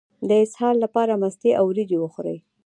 د 0.27 0.29
اسهال 0.43 0.75
لپاره 0.83 1.19
مستې 1.21 1.49
او 1.59 1.65
وریجې 1.69 1.97
وخورئ 1.99 2.37